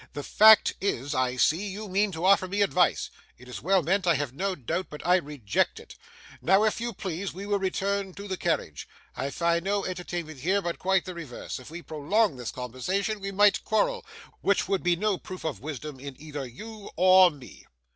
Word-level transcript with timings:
The 0.13 0.23
fact 0.23 0.73
is, 0.81 1.13
I 1.13 1.35
see, 1.35 1.67
you 1.67 1.87
mean 1.87 2.11
to 2.13 2.25
offer 2.25 2.47
me 2.47 2.63
advice. 2.63 3.11
It 3.37 3.47
is 3.47 3.61
well 3.61 3.83
meant, 3.83 4.07
I 4.07 4.15
have 4.15 4.33
no 4.33 4.55
doubt, 4.55 4.87
but 4.89 5.05
I 5.05 5.17
reject 5.17 5.79
it. 5.79 5.95
Now, 6.41 6.63
if 6.63 6.81
you 6.81 6.91
please, 6.91 7.33
we 7.33 7.45
will 7.45 7.59
return 7.59 8.15
to 8.15 8.27
the 8.27 8.35
carriage. 8.35 8.89
I 9.15 9.29
find 9.29 9.63
no 9.63 9.85
entertainment 9.85 10.39
here, 10.39 10.59
but 10.59 10.79
quite 10.79 11.05
the 11.05 11.13
reverse. 11.13 11.59
If 11.59 11.69
we 11.69 11.83
prolong 11.83 12.35
this 12.35 12.49
conversation, 12.49 13.19
we 13.19 13.31
might 13.31 13.63
quarrel, 13.63 14.03
which 14.41 14.67
would 14.67 14.81
be 14.81 14.95
no 14.95 15.19
proof 15.19 15.43
of 15.43 15.59
wisdom 15.61 15.99
in 15.99 16.19
either 16.19 16.47
you 16.47 16.89
or 16.95 17.29
me. 17.29 17.67